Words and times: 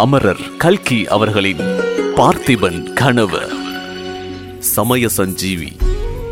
அமரர் 0.00 0.56
கல்கி 0.56 1.06
அவர்களின் 1.06 1.60
பார்த்திபன் 2.16 2.92
கனவு. 2.92 3.40
சமய 4.58 5.08
சஞ்சீவி 5.08 5.70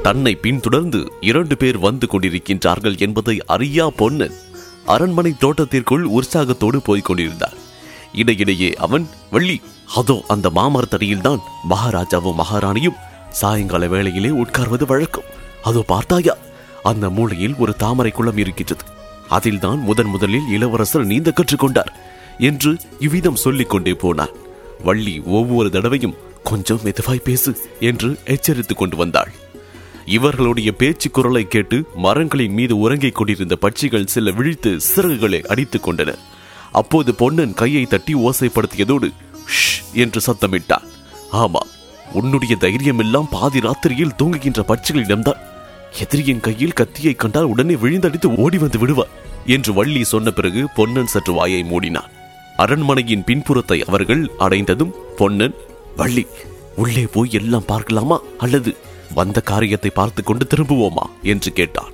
தன்னை 0.03 0.35
பின்தொடர்ந்து 0.35 1.01
இரண்டு 1.21 1.57
பேர் 1.57 1.79
வந்து 1.79 2.07
கொண்டிருக்கின்றார்கள் 2.07 2.99
என்பதை 2.99 3.37
அறியா 3.47 3.91
பொன்னன் 3.91 4.37
அரண்மனை 4.85 5.33
தோட்டத்திற்குள் 5.41 6.05
உற்சாகத்தோடு 6.19 6.81
போய்க் 6.83 7.05
கொண்டிருந்தார் 7.05 7.57
இடையிடையே 8.13 8.75
அவன் 8.75 9.09
வள்ளி 9.31 9.61
அதோ 9.95 10.25
அந்த 10.29 10.51
மாமரத்தடியில்தான் 10.55 11.43
மகாராஜாவும் 11.71 12.41
மகாராணியும் 12.43 13.01
சாயங்கால 13.31 13.87
வேளையிலே 13.87 14.29
உட்கார்வது 14.29 14.87
வழக்கம். 14.87 15.31
அதோ 15.63 15.85
பார்த்தாயா 15.87 16.37
அந்த 16.83 17.11
மூலையில் 17.11 17.59
ஒரு 17.59 17.75
தாமரை 17.77 18.11
குளம் 18.11 18.37
இருக்கின்றது. 18.37 18.85
அதில்தான் 19.29 19.79
முதன் 19.79 20.07
முதலில் 20.07 20.51
இளவரசர் 20.53 21.05
நீந்த 21.05 21.33
கற்றுக்கொண்டார் 21.35 21.93
என்று 22.39 22.77
இவ்விதம் 22.99 23.37
சொல்லிக் 23.37 23.71
கொண்டே 23.71 23.95
போனான். 23.95 24.31
வள்ளி 24.85 25.21
ஒவ்வொரு 25.21 25.71
தடவையும் 25.71 26.15
கொஞ்சம் 26.43 26.81
மெதுவாய் 26.85 27.23
பேசு 27.25 27.57
என்று 27.81 28.19
எச்சரித்துக் 28.25 28.77
கொண்டு 28.77 28.97
வந்தாள். 28.97 29.33
இவர்களுடைய 30.05 30.73
பேச்சு 30.73 31.11
குரலை 31.11 31.49
கேட்டு 31.49 31.85
மரங்களின் 31.95 32.53
மீது 32.53 32.79
உறங்கிக் 32.79 33.15
கொண்டிருந்த 33.15 33.57
பட்சிகள் 33.61 34.07
சில 34.07 34.31
விழித்து 34.31 34.79
சிறகுகளை 34.97 35.43
அடித்துக் 35.43 35.89
கொண்டன. 35.89 36.15
அப்போது 36.73 37.15
பொன்னன் 37.15 37.55
கையை 37.55 37.85
தட்டி 37.85 38.15
ஓசைப்படுத்தியதோடு 38.15 39.13
ஷ் 39.49 39.95
என்று 39.95 40.21
சத்தமிட்டான். 40.27 40.87
ஆமா 41.33 41.61
உன்னுடைய 42.13 42.57
தைரியம் 42.57 42.99
எல்லாம் 42.99 43.29
பாதி 43.31 43.59
ராத்திரியில் 43.59 44.17
தூங்குகின்ற 44.17 44.65
பட்சிகளிடம்தான். 44.69 45.41
எதிரியின் 45.99 46.41
கையில் 46.41 46.73
கத்தியை 46.73 47.15
கண்டால் 47.15 47.45
உடனே 47.45 47.75
விழுந்தடித்து 47.75 48.37
ஓடி 48.37 48.59
வந்து 48.59 48.79
விடுவார் 48.79 49.15
என்று 49.47 49.73
வள்ளி 49.73 50.05
சொன்ன 50.05 50.31
பிறகு 50.31 50.69
பொன்னன் 50.75 51.07
சற்று 51.07 51.33
வாயை 51.33 51.63
மூடினான். 51.63 52.15
அரண்மனையின் 52.57 53.25
பின்புறத்தை 53.25 53.79
அவர்கள் 53.89 54.23
அடைந்ததும் 54.39 54.95
பொன்னன் 55.17 55.57
வள்ளி 55.97 56.25
உள்ளே 56.77 57.05
போய் 57.13 57.31
எல்லாம் 57.31 57.67
பார்க்கலாமா? 57.67 58.17
அல்லது 58.39 58.77
வந்த 59.15 59.41
காரியத்தை 59.41 59.91
பார்த்து 59.91 60.23
கொண்டு 60.23 60.45
திரும்புவோமா? 60.45 61.05
என்று 61.23 61.53
கேட்டான். 61.53 61.93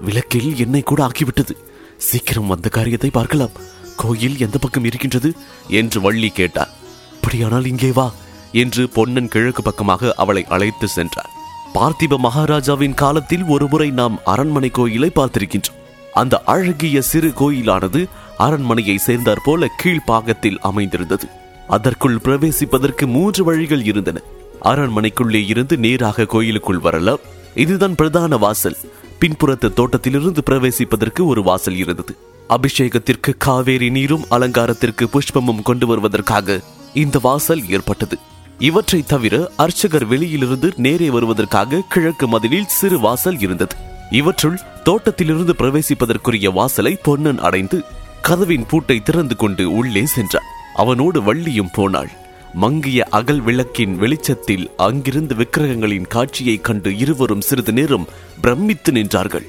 விளக்கில் 0.00 0.56
என்னை 0.56 0.82
கூட 0.82 1.00
ஆக்கிவிட்டது. 1.06 1.54
சீக்கிரம் 1.96 2.46
வந்த 2.46 2.68
காரியத்தை 2.68 3.10
பார்க்கலாம். 3.10 3.56
கோயில் 3.96 4.38
எந்த 4.38 4.58
பக்கம் 4.58 4.84
இருக்கின்றது? 4.84 5.30
என்று 5.68 6.00
வள்ளி 6.00 6.28
கேட்டார் 6.28 6.72
அப்படியானால் 7.14 7.66
இங்கே 7.66 7.90
வா 7.90 8.06
என்று 8.52 8.88
பொன்னன் 8.88 9.28
கிழக்கு 9.28 9.62
பக்கமாக 9.62 10.12
அவளை 10.16 10.42
அழைத்து 10.48 10.88
சென்றார் 10.88 11.30
பார்த்திப 11.74 12.18
மகாராஜாவின் 12.18 12.94
காலத்தில் 12.94 13.44
ஒருமுறை 13.44 13.90
நாம் 13.90 14.16
அரண்மனை 14.24 14.70
கோயிலை 14.70 15.10
பார்த்திருக்கின்றோம். 15.14 15.78
அந்த 16.12 16.42
அழகிய 16.44 17.00
சிறு 17.02 17.28
கோயிலானது 17.28 18.00
அரண்மனையை 18.46 18.96
சேர்ந்தார் 18.98 19.42
போல 19.44 19.68
கீழ்ப்பாகத்தில் 19.82 20.58
அமைந்திருந்தது. 20.60 21.26
அதற்குள் 21.68 22.18
பிரவேசிப்பதற்கு 22.24 23.06
மூன்று 23.06 23.44
வழிகள் 23.44 23.84
இருந்தன. 23.84 24.20
அரண்மனைக்குள்ளே 24.64 25.40
இருந்து 25.48 25.76
நேராக 25.76 26.24
கோயிலுக்குள் 26.24 26.78
வரலாம். 26.78 27.22
இதுதான் 27.54 27.94
பிரதான 27.94 28.36
வாசல். 28.36 28.76
பின்புறத்து 29.20 29.72
தோட்டத்திலிருந்து 29.72 30.42
பிரவேசிப்பதற்கு 30.50 31.24
ஒரு 31.24 31.42
வாசல் 31.42 31.76
இருந்தது. 31.76 32.16
அபிஷேகத்திற்கு 32.48 33.30
காவேரி 33.38 33.90
நீரும் 33.90 34.24
அலங்காரத்திற்கு 34.30 35.08
புஷ்பமும் 35.12 35.62
கொண்டு 35.62 35.86
வருவதற்காக 35.86 36.60
இந்த 36.94 37.18
வாசல் 37.22 37.70
ஏற்பட்டது. 37.70 38.18
இவற்றை 38.58 39.02
தவிர 39.02 39.50
அர்ச்சகர் 39.56 40.06
வெளியிலிருந்து 40.06 40.72
நேரே 40.76 41.10
வருவதற்காக 41.10 41.82
கிழக்கு 41.88 42.28
மதிலில் 42.28 42.72
சிறு 42.80 42.98
வாசல் 43.00 43.38
இருந்தது. 43.38 43.74
இவற்றுள் 44.10 44.60
தோட்டத்திலிருந்து 44.84 45.54
பிரவேசிப்பதற்குரிய 45.58 46.52
வாசலை 46.52 46.98
பொன்னன் 47.02 47.38
அடைந்து 47.38 47.78
கதவின் 48.22 48.66
பூட்டை 48.66 49.00
திறந்து 49.00 49.36
கொண்டு 49.36 49.72
உள்ளே 49.72 50.06
சென்றான். 50.06 50.44
அவனோடு 50.74 51.22
வள்ளியும் 51.22 51.72
போனாள். 51.72 52.10
மங்கிய 52.54 53.04
அகல் 53.10 53.40
விளக்கின் 53.40 53.96
வெளிச்சத்தில் 53.96 54.70
அங்கிருந்து 54.76 55.34
விக்கிரகங்களின் 55.34 56.06
காட்சியைக் 56.06 56.64
கண்டு 56.64 56.98
இருவரும் 56.98 57.40
சிறிது 57.40 57.72
நேரம் 57.72 58.08
பிரமித்து 58.40 58.92
நின்றார்கள். 58.92 59.46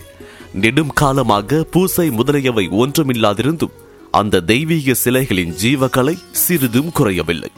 நெடும் 0.53 0.93
காலமாக 0.93 1.63
பூசை 1.63 2.09
முதலியவை 2.09 2.67
ஒன்றுமில்லாதிருந்தும் 2.67 3.71
அந்த 4.11 4.39
தெய்வீக 4.39 4.93
சிலைகளின் 5.03 5.55
ஜீவகலை 5.61 6.17
சிறிதும் 6.31 6.91
குறையவில்லை. 6.91 7.51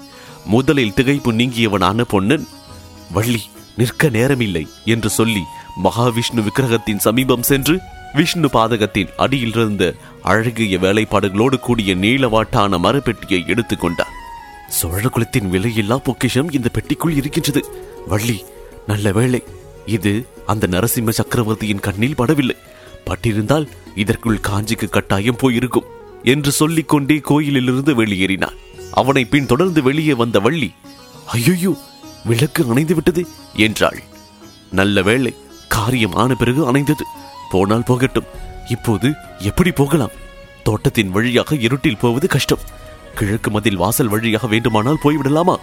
முதலில் 0.45 0.93
திகைப்பு 0.95 1.31
நீங்கியவனான 1.31 2.01
பொன்னன் 2.01 2.47
வள்ளி 3.11 3.41
நிற்க 3.77 4.07
நேரமில்லை 4.07 4.67
என்று 4.85 5.09
சொல்லி 5.09 5.41
மகாவிஷ்ணு 5.83 6.43
விக்கிரகத்தின் 6.43 6.99
சமீபம் 6.99 7.43
சென்று 7.43 7.79
விஷ்ணு 8.15 8.49
பாதகத்தின் 8.53 9.13
அடியில் 9.23 9.55
இருந்த 9.55 9.83
அழகிய 10.31 10.77
வேலைப்பாடுகளோடு 10.77 11.57
கூடிய 11.59 11.91
நீளவாட்டான 12.03 12.79
மரப்பெட்டியை 12.85 13.39
எடுத்துக்கொண்டார் 13.53 14.13
சோழகுலத்தின் 14.77 15.49
விலையில்லா 15.53 15.97
பொக்கிஷம் 16.07 16.51
இந்த 16.57 16.67
பெட்டிக்குள் 16.75 17.17
இருக்கின்றது. 17.19 17.61
வள்ளி 18.07 18.37
நல்ல 18.87 19.11
வேளை 19.11 19.41
இது 19.95 20.13
அந்த 20.51 20.67
நரசிம்ம 20.67 21.13
சக்கரவர்த்தியின் 21.19 21.83
கண்ணில் 21.87 22.17
படவில்லை. 22.17 22.57
பட்டிருந்தால் 23.07 23.67
இதற்குள் 23.95 24.45
காஞ்சிக்கு 24.47 24.87
கட்டாயம் 24.89 25.39
போயிருக்கும் 25.41 25.89
என்று 26.23 26.51
சொல்லிக்கொண்டே 26.51 27.17
கோயிலிலிருந்து 27.29 27.93
வெளியேறினான். 28.01 28.57
அவனை 29.01 29.23
பின் 29.33 29.49
தொடர்ந்து 29.51 29.81
வெளியே 29.83 30.13
வந்த 30.13 30.39
வள்ளி 30.45 30.69
ஐயோ 31.35 31.73
விளக்கு 32.29 32.61
அணைந்து 32.71 32.95
விட்டது 32.97 33.23
என்றாள். 33.65 33.99
நல்ல 34.71 35.01
வேளை 35.01 35.33
காரியம் 35.67 36.17
ஆன 36.21 36.33
பிறகு 36.35 36.61
அணைந்தது. 36.71 37.05
போனால் 37.51 37.83
போகட்டும். 37.83 38.31
இப்போது 38.69 39.13
எப்படி 39.39 39.71
போகலாம்? 39.71 40.15
தோட்டத்தின் 40.63 41.11
வழியாக 41.11 41.55
இருட்டில் 41.55 41.97
போவது 41.97 42.27
கஷ்டம். 42.27 42.63
கிழக்கு 43.15 43.51
மதில் 43.51 43.75
வாசல் 43.75 44.07
வழியாக 44.07 44.47
வேண்டுமானால் 44.47 45.01
போய்விடலாமா? 45.03 45.55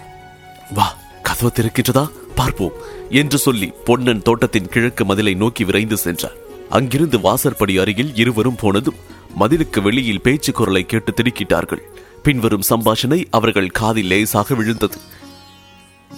வா 0.74 0.96
கதவு 1.22 1.50
திறக்கின்றதா 1.54 2.10
பார்ப்போம் 2.34 2.72
என்று 3.10 3.38
சொல்லி 3.38 3.72
பொன்னன் 3.84 4.22
தோட்டத்தின் 4.22 4.68
கிழக்கு 4.68 5.04
மதிலை 5.04 5.34
நோக்கி 5.34 5.64
விரைந்து 5.64 5.96
சென்றார் 5.96 6.38
அங்கிருந்து 6.70 7.20
வாசற்படி 7.20 7.78
அருகில் 7.78 8.16
இருவரும் 8.16 8.54
போனதும் 8.54 9.00
மதிலுக்கு 9.40 9.82
வெளியில் 9.82 10.20
பேச்சு 10.20 10.52
குரலை 10.52 10.86
கேட்டு 10.86 11.12
திடுக்கிட்டார்கள். 11.12 11.82
பின்வரும் 12.22 12.68
சம்பாஷணை 12.70 13.24
அவர்கள் 13.30 13.70
காதில் 13.70 14.06
லேசாக 14.06 14.54
விழுந்தது. 14.54 14.98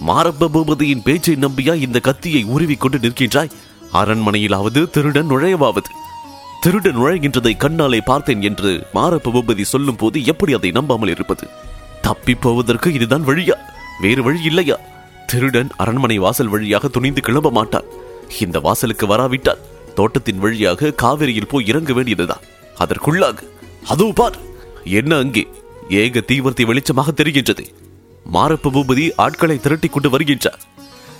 மாரப்ப 0.07 0.49
பூபதியின் 0.53 1.01
பேச்சை 1.01 1.35
நம்பியா 1.35 1.73
இந்த 1.75 1.99
கத்தியை 1.99 2.43
உருவிக் 2.43 2.79
கொண்டு 2.79 2.97
நிற்கின்றாய்? 2.97 3.51
அரண்மனையிலாவது 3.99 4.89
திருடன் 4.89 5.29
நுழையவாவது. 5.29 5.91
திருடன் 6.61 6.97
நுழைகின்றதை 6.97 7.53
கண்ணாலே 7.57 7.99
பார்த்தேன் 8.05 8.41
என்று 8.41 8.87
மாரப்ப 8.93 9.31
பூபதி 9.35 9.61
சொல்லும் 9.61 9.95
போது 9.95 10.23
எப்படி 10.23 10.53
அதை 10.53 10.71
நம்பாமல் 10.71 11.09
இருப்பது? 11.09 11.47
தப்பி 12.01 12.33
போவதற்கு 12.35 12.93
இதுதான் 12.93 13.27
வழியா? 13.27 13.57
வேறு 14.01 14.23
வழி 14.23 14.43
இல்லையா? 14.43 14.77
திருடன் 15.27 15.69
அரண்மனை 15.77 16.17
வாசல் 16.17 16.47
வழியாக 16.47 16.87
துணிந்து 16.87 17.21
கிளம்ப 17.21 17.51
மாட்டான். 17.51 17.83
இந்த 18.39 18.59
வாசலுக்கு 18.59 19.07
வராவிட்டால் 19.07 19.63
தோட்டத்தின் 19.95 20.39
வழியாக 20.39 20.91
காவிரியில் 20.91 21.47
போய் 21.47 21.65
இறங்க 21.65 21.93
வேண்டியதுதான். 21.93 22.45
அதற்குள்ளாக 22.79 23.37
அதோ 23.87 24.11
பார் 24.15 24.37
என்ன 24.83 25.15
அங்கே? 25.15 25.47
ஏக 25.89 26.19
தீவிரத்தை 26.19 26.65
வெளிச்சமாக 26.65 27.09
தெரிகின்றது. 27.15 27.65
மாரப்ப 28.33 28.71
பூபதி 28.75 29.11
ஆட்களை 29.15 29.59
திரட்டி 29.59 29.87
கொண்டு 29.87 30.09
வருகின்றார். 30.09 30.61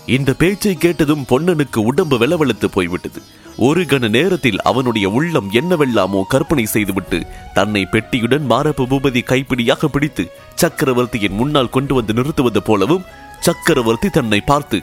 இந்த 0.08 0.34
பேச்சை 0.34 0.76
கேட்டதும் 0.76 1.26
பொன்னனுக்கு 1.30 1.78
உடம்பு 1.78 2.18
வெலவெழுத்து 2.18 2.66
போய்விட்டது. 2.66 3.20
ஒரு 3.58 3.82
கண 3.82 4.10
நேரத்தில் 4.10 4.60
அவனுடைய 4.60 5.10
உள்ளம் 5.10 5.52
என்னவெல்லாமோ 5.52 6.24
கற்பனை 6.28 6.66
செய்துவிட்டு 6.66 7.20
தன்னை 7.54 7.88
பெட்டியுடன் 7.92 8.46
மாரப்ப 8.50 8.86
பூபதி 8.86 9.22
கைப்பிடியாக 9.24 9.88
பிடித்து 9.88 10.24
சக்கரவர்த்தியின் 10.56 11.34
முன்னால் 11.34 11.70
கொண்டு 11.70 11.94
வந்து 11.94 12.14
நிறுத்துவது 12.14 12.64
போலவும் 12.64 13.08
சக்கரவர்த்தி 13.40 14.10
தன்னை 14.10 14.42
பார்த்து 14.42 14.80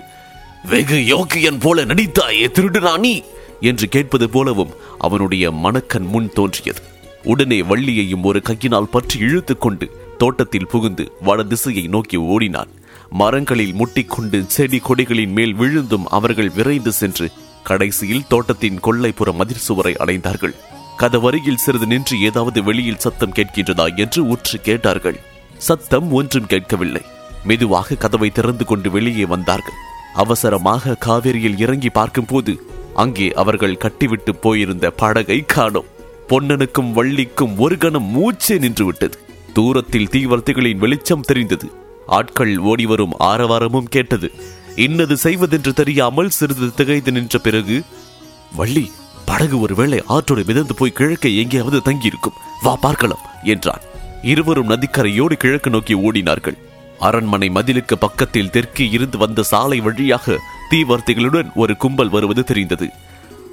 வெகு 0.65 0.99
யோக்கியன் 1.07 1.61
போல 1.61 1.85
நடித்தாயே 1.85 2.47
திருடுராணி! 2.49 3.15
என்று 3.61 3.89
கேட்பது 3.89 4.31
போலவும் 4.31 4.75
அவனுடைய 4.99 5.53
மனக்கண் 5.53 6.07
முன் 6.07 6.31
தோன்றியது. 6.35 6.83
உடனே 7.25 7.63
வள்ளியையும் 7.63 8.23
ஒரு 8.23 8.43
கையினால் 8.43 8.91
பற்றி 8.91 9.19
இழுத்துக் 9.19 9.61
கொண்டு 9.61 9.87
தோட்டத்தில் 10.19 10.67
புகுந்து 10.67 11.13
வட 11.21 11.43
திசையை 11.43 11.87
நோக்கி 11.87 12.17
ஓடினான். 12.17 12.71
மரங்களில் 13.11 13.75
முட்டிக்கொண்டு 13.75 14.45
செடி 14.47 14.79
கொடிகளின் 14.79 15.33
மேல் 15.33 15.55
விழுந்தும் 15.55 16.07
அவர்கள் 16.09 16.51
விரைந்து 16.51 16.93
சென்று 16.93 17.31
கடைசியில் 17.65 18.29
தோட்டத்தின் 18.29 18.79
கொள்ளைப்புற 18.81 19.33
மதிர் 19.33 19.65
சுவரை 19.67 19.95
அடைந்தார்கள். 19.99 20.55
கதவருகில் 20.99 21.63
சிறிது 21.65 21.87
நின்று 21.87 22.21
ஏதாவது 22.21 22.63
வெளியில் 22.63 22.99
சத்தம் 22.99 23.33
கேட்கின்றதா 23.33 23.87
என்று 23.97 24.27
உற்று 24.27 24.61
கேட்டார்கள். 24.61 25.19
சத்தம் 25.59 26.13
ஒன்றும் 26.13 26.47
கேட்கவில்லை. 26.47 27.03
மெதுவாக 27.45 27.95
கதவை 27.95 28.31
திறந்து 28.31 28.65
கொண்டு 28.65 28.91
வெளியே 28.91 29.25
வந்தார்கள். 29.25 29.79
அவசரமாக 30.15 30.97
காவேரியில் 31.07 31.59
இறங்கி 31.59 31.89
பார்க்கும்போது 31.89 32.53
அங்கே 32.95 33.33
அவர்கள் 33.33 33.77
கட்டிவிட்டு 33.77 34.35
போயிருந்த 34.35 34.91
படகை 34.91 35.45
காணோம். 35.47 35.91
பொன்னனுக்கும் 36.29 36.91
வள்ளிக்கும் 36.93 37.59
ஒரு 37.59 37.79
கணம் 37.79 38.11
மூச்சே 38.15 38.59
நின்று 38.59 38.85
விட்டது 38.85 39.19
தூரத்தில் 39.53 40.11
தீவர்த்திகளின் 40.11 40.77
வெளிச்சம் 40.77 41.21
தெரிந்தது. 41.21 41.67
ஆட்கள் 42.07 42.59
ஓடிவரும் 42.59 43.19
ஆரவாரமும் 43.19 43.91
கேட்டது. 43.91 44.31
இன்னது 44.77 45.17
செய்வதென்று 45.17 45.73
தெரியாமல் 45.73 46.31
சிறிது 46.31 46.75
திகைத்து 46.75 47.13
நின்ற 47.13 47.39
பிறகு 47.39 47.83
வள்ளி 48.57 48.91
படகு 49.27 49.61
ஒருவேளை 49.61 50.03
ஆற்றோடு 50.07 50.45
மிதந்து 50.45 50.75
போய் 50.75 50.93
கிழக்கே 50.93 51.37
எங்கேயாவது 51.37 51.83
தங்கியிருக்கும். 51.83 52.33
வா 52.63 52.77
பார்க்கலாம் 52.77 53.25
என்றான். 53.45 53.81
இருவரும் 54.23 54.69
நதிக்கரையோடு 54.69 55.33
கிழக்கு 55.33 55.71
நோக்கி 55.71 55.95
ஓடினார்கள். 55.95 56.59
அரண்மனை 56.99 57.49
மதிலுக்கு 57.49 57.95
பக்கத்தில் 57.99 58.51
தெற்கே 58.51 58.91
இருந்து 58.91 59.19
வந்த 59.19 59.43
சாலை 59.43 59.81
வழியாக 59.81 60.39
தீவர்த்திகளுடன் 60.71 61.53
ஒரு 61.55 61.77
கும்பல் 61.77 62.09
வருவது 62.09 62.45
தெரிந்தது. 62.45 62.89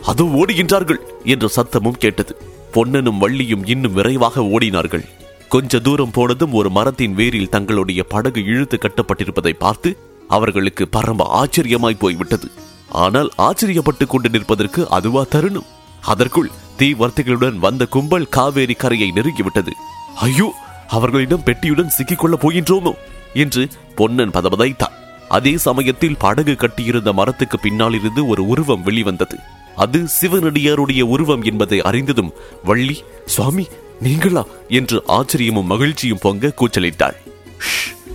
அது 0.06 0.26
ஓடுகின்றார்கள் 0.26 1.00
என்ற 1.24 1.48
சத்தமும் 1.56 1.98
கேட்டது. 1.98 2.42
பொன்னனும் 2.72 3.22
வள்ளியும் 3.22 3.70
இன்னும் 3.70 3.94
விரைவாக 3.94 4.42
ஓடினார்கள். 4.42 5.06
கொஞ்ச 5.50 5.80
தூரம் 5.80 6.12
போனதும் 6.12 6.54
ஒரு 6.54 6.70
மரத்தின் 6.70 7.16
வேரில் 7.16 7.50
தங்களுடைய 7.50 8.04
படகு 8.04 8.44
இழுத்து 8.44 8.78
கட்டப்பட்டிருப்பதை 8.78 9.54
பார்த்து 9.54 9.98
அவர்களுக்கு 10.28 10.88
பரம 10.88 11.46
ஆச்சரியமாய் 11.46 12.00
போய்விட்டது. 12.00 12.52
ஆனால் 12.90 13.32
ஆச்சரியப்பட்டுக் 13.38 14.10
கொண்டு 14.10 14.30
நிற்பதற்கு 14.30 14.90
அதுவா 14.90 15.26
தருணம். 15.30 15.66
அதற்குள் 16.02 16.50
தீவர்த்திகளுடன் 16.78 17.56
வந்த 17.56 17.86
கும்பல் 17.86 18.30
காவேரி 18.30 18.74
கரையை 18.74 19.12
நெருங்கிவிட்டது. 19.16 19.70
ஐயோ 20.16 20.54
அவர்களிடம் 20.88 21.44
பெட்டியுடன் 21.46 21.92
சிக்கிக்கொள்ளப் 21.98 22.48
போகின்றோமோ? 22.48 22.92
என்று 23.34 23.68
பொன்னன் 23.96 24.30
பதபதைத்தான். 24.30 24.94
அதே 25.30 25.58
சமயத்தில் 25.58 26.18
படகு 26.18 26.56
கட்டியிருந்த 26.56 27.14
மரத்துக்கு 27.14 27.60
பின்னாலிருந்து 27.60 28.28
ஒரு 28.28 28.48
உருவம் 28.48 28.84
வெளிவந்தது. 28.84 29.38
அது 29.76 30.08
சிவனடியாருடைய 30.22 31.02
உருவம் 31.02 31.42
என்பதை 31.42 31.82
அறிந்ததும் 31.82 32.34
வள்ளி 32.64 33.04
சுவாமி 33.26 33.68
நீங்களா? 34.00 34.46
என்று 34.68 35.04
ஆச்சரியமும் 35.08 35.64
மகிழ்ச்சியும் 35.64 36.18
பொங்க 36.22 36.54
கூச்சலிட்டாள். 36.58 37.16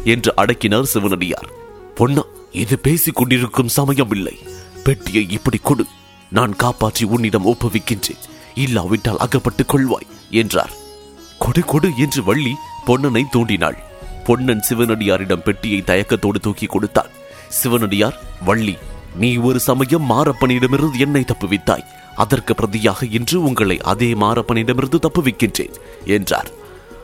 என்று 0.04 0.34
அடக்கினார் 0.36 0.82
சிவனடியார். 0.82 1.50
பொன்னா 1.94 2.22
இது 2.52 2.78
பேசிக் 2.78 3.14
கொண்டிருக்கும் 3.14 3.68
சமயம் 3.68 4.10
இல்லை 4.10 4.38
பெட்டியை 4.84 5.26
இப்படி 5.30 5.60
கொடு. 5.62 5.84
நான் 6.30 6.56
காப்பாற்றி 6.56 7.04
உன்னிடம் 7.04 7.46
ஒப்புவிக்கின்றேன். 7.46 8.22
இல்லாவிட்டால் 8.54 9.18
அகப்பட்டுக் 9.18 9.74
கொள்வாய் 9.74 10.30
என்றார். 10.30 10.72
கொடு 11.38 11.64
கொடு 11.64 11.90
என்று 11.96 12.24
வள்ளி 12.24 12.54
பொன்னனை 12.86 13.22
தூண்டினாள். 13.32 13.78
பொன்னன் 14.24 14.64
சிவனடியாரிடம் 14.68 15.42
பெட்டியை 15.42 15.82
தயக்கத்தோடு 15.82 16.40
தூக்கி 16.40 16.66
கொடுத்தான் 16.66 17.10
சிவனடியார் 17.48 18.20
வள்ளி 18.44 18.76
நீ 19.16 19.36
ஒரு 19.36 19.60
சமயம் 19.60 20.10
மாரப்பனிடமிருந்து 20.10 20.98
என்னை 20.98 21.24
தப்புவித்தாய். 21.24 21.84
அதற்கு 22.16 22.54
பிரதியாக 22.54 23.12
இன்று 23.12 23.42
உங்களை 23.42 23.80
அதே 23.80 24.12
மாரப்பனிடமிருந்து 24.12 24.98
தப்புவிக்கின்றேன் 25.06 25.74
என்றார். 26.04 26.50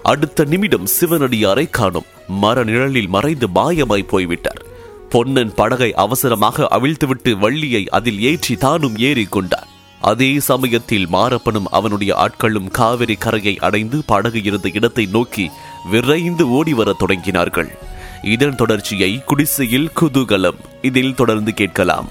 அடுத்த 0.03 0.45
நிமிடம் 0.45 0.87
சிவனடியாரை 1.01 1.71
காணும். 1.71 2.09
மர 2.29 2.65
நிழலில் 2.65 3.09
மறைந்து 3.09 3.49
மாயமாய் 3.49 4.09
போய்விட்டார். 4.09 4.65
பொன்னன் 5.09 5.55
படகை 5.55 5.95
அவசரமாக 5.95 6.69
அவிழ்த்துவிட்டு 6.71 7.39
வள்ளியை 7.39 7.89
அதில் 7.89 8.21
ஏற்றி 8.21 8.57
தானும் 8.57 8.97
ஏறிக்கொண்டார் 8.97 9.69
அதே 10.01 10.41
சமயத்தில் 10.41 11.09
மாரப்பனும் 11.09 11.67
அவனுடைய 11.71 12.15
ஆட்களும் 12.15 12.69
காவிரி 12.71 13.15
கரையை 13.15 13.59
அடைந்து 13.59 14.03
படகு 14.07 14.43
இருந்த 14.43 14.71
இடத்தை 14.73 15.07
நோக்கி 15.07 15.51
விரைந்து 15.91 16.49
ஓடி 16.49 16.75
வரத் 16.75 17.03
தொடங்கினார்கள். 17.03 17.69
இதன் 18.23 18.55
தொடர்ச்சியை 18.55 19.25
குடிசையில் 19.25 19.91
குதூகலம் 20.01 20.59
இதில் 20.83 21.15
தொடர்ந்து 21.15 21.55
கேட்கலாம். 21.55 22.11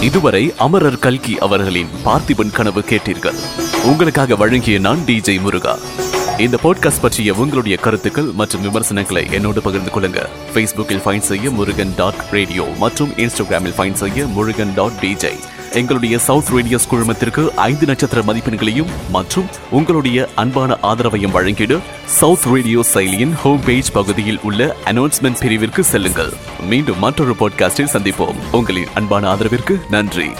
இதுவரை 0.00 0.52
அமரர் 0.56 0.98
கல்கி 0.98 1.38
அவர்களின் 1.38 1.88
பார்த்திபன் 2.04 2.52
கனவு 2.52 2.80
கேட்டீர்கள். 2.80 3.38
உங்களுக்காக 3.84 4.36
வழங்கிய 4.36 4.78
நான் 4.78 4.98
டிஜே 4.98 5.40
முருகா. 5.40 5.78
இந்த 6.38 6.58
பாட்காஸ்ட் 6.62 7.00
பற்றிய 7.00 7.34
உங்களுடைய 7.34 7.76
கருத்துக்கள் 7.76 8.24
மற்றும் 8.24 8.60
விமர்சனங்களை 8.60 9.26
என்னோடு 9.30 9.62
பகிர்ந்து 9.62 9.90
கொள்ளுங்க. 9.90 10.26
ஃபேஸ்புக்கில் 10.54 11.02
ஃபைன் 11.04 11.18
செய்ய 11.18 11.50
முருகன் 11.50 11.92
டாட் 11.96 12.24
ரேடியோ 12.30 12.64
மற்றும் 12.78 13.10
இன்ஸ்டாகிராமில் 13.10 13.76
ஃபைன் 13.78 13.92
செய்ய 13.92 14.26
முருகன் 14.26 14.74
டாட் 14.74 14.98
டிஜே 15.02 15.34
எங்களுடைய 15.72 16.18
சவுத் 16.18 16.48
ரேடியோஸ் 16.48 16.88
குழுமத்திற்கு 16.90 17.48
ஐந்து 17.48 17.86
நட்சத்திர 17.86 18.22
மதிப்பெண்களையும் 18.22 18.86
மற்றும் 19.10 19.44
உங்களுடைய 19.70 20.28
அன்பான 20.34 20.76
ஆதரவையும் 20.82 21.34
வழங்கிடு 21.34 21.78
சவுத் 22.06 22.44
ரேடியோ 22.44 22.84
செயலியின் 22.94 23.32
ஹோம் 23.32 23.60
பேஜ் 23.64 23.92
பகுதியில் 23.92 24.40
உள்ள 24.42 24.76
அனௌன்ஸ்மெண்ட் 24.84 25.40
பிரிவிற்கு 25.40 25.80
செல்லுங்கள். 25.80 26.32
மீண்டும் 26.66 26.98
மற்றொரு 26.98 27.34
பாட்காஸ்டில் 27.40 27.92
சந்திப்போம். 27.92 28.34
உங்களின் 28.52 28.86
அன்பான 28.94 29.34
ஆதரவிற்கு 29.34 29.80
நன்றி. 29.90 30.30